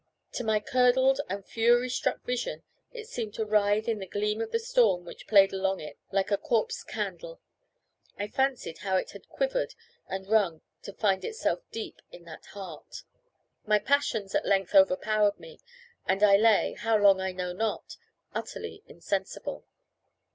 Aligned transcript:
To 0.31 0.43
my 0.43 0.59
curdled 0.59 1.21
and 1.29 1.45
fury 1.45 1.87
struck 1.87 2.23
vision 2.25 2.63
it 2.91 3.07
seemed 3.07 3.35
to 3.35 3.45
writhe 3.45 3.87
in 3.87 3.99
the 3.99 4.07
gleam 4.07 4.41
of 4.41 4.49
the 4.51 4.57
storm 4.57 5.05
which 5.05 5.27
played 5.27 5.53
along 5.53 5.79
it 5.79 5.99
like 6.11 6.31
a 6.31 6.37
corpse 6.39 6.83
candle. 6.83 7.39
I 8.17 8.27
fancied 8.27 8.79
how 8.79 8.95
it 8.97 9.11
had 9.11 9.29
quivered 9.29 9.75
and 10.07 10.27
rung 10.27 10.61
to 10.81 10.93
find 10.93 11.23
itself 11.23 11.59
deep 11.69 12.01
in 12.11 12.23
that 12.23 12.47
heart. 12.47 13.03
My 13.67 13.77
passions 13.77 14.33
at 14.33 14.43
length 14.43 14.73
overpowered 14.73 15.39
me, 15.39 15.59
and 16.07 16.23
I 16.23 16.35
lay, 16.35 16.73
how 16.73 16.97
long 16.97 17.21
I 17.21 17.31
know 17.31 17.53
not, 17.53 17.97
utterly 18.33 18.81
insensible. 18.87 19.67